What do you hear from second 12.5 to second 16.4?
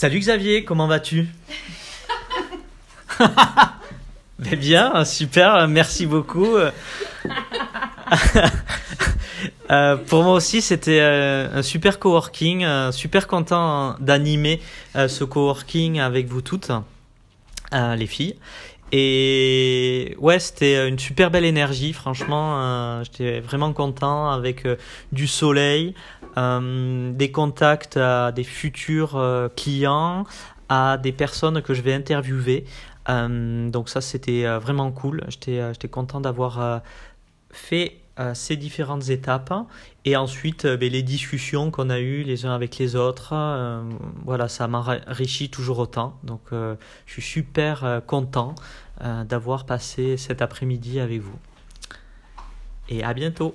euh, super content d'animer euh, ce coworking avec